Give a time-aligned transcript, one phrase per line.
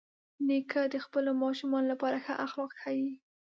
[0.47, 3.11] نیکه د خپلو ماشومانو لپاره ښه اخلاق ښيي.